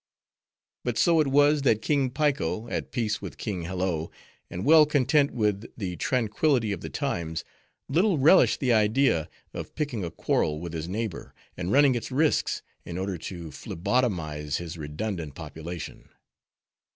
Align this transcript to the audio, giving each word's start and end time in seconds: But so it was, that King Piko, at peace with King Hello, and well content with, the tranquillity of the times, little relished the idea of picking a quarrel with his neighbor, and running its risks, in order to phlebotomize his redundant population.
But 0.83 0.97
so 0.97 1.19
it 1.19 1.27
was, 1.27 1.61
that 1.61 1.83
King 1.83 2.09
Piko, 2.09 2.67
at 2.69 2.91
peace 2.91 3.21
with 3.21 3.37
King 3.37 3.65
Hello, 3.65 4.09
and 4.49 4.65
well 4.65 4.87
content 4.87 5.29
with, 5.29 5.67
the 5.77 5.95
tranquillity 5.97 6.71
of 6.71 6.81
the 6.81 6.89
times, 6.89 7.43
little 7.87 8.17
relished 8.17 8.61
the 8.61 8.73
idea 8.73 9.29
of 9.53 9.75
picking 9.75 10.03
a 10.03 10.09
quarrel 10.09 10.59
with 10.59 10.73
his 10.73 10.89
neighbor, 10.89 11.35
and 11.55 11.71
running 11.71 11.93
its 11.93 12.11
risks, 12.11 12.63
in 12.83 12.97
order 12.97 13.19
to 13.19 13.51
phlebotomize 13.51 14.55
his 14.55 14.75
redundant 14.75 15.35
population. 15.35 16.09